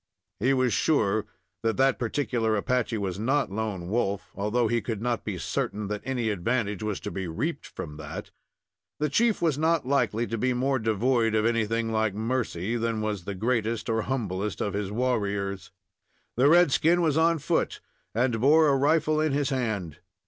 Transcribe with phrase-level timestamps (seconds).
[0.39, 1.27] He was sure
[1.61, 6.01] that that particular Apache was not Lone Wolf, although he could not be certain that
[6.03, 8.31] any advantage was to be reaped from that.
[8.99, 13.25] The chief was not likely to be more devoid of anything like mercy than was
[13.25, 15.71] the greatest or humblest of his warriors.
[16.35, 17.79] The red skin was on foot,
[18.15, 19.97] and bore a rifle in his hand.